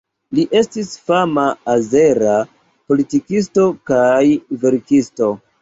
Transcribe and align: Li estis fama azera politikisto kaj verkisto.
Li 0.35 0.43
estis 0.59 0.87
fama 1.09 1.43
azera 1.75 2.39
politikisto 2.93 3.69
kaj 3.93 4.27
verkisto. 4.65 5.35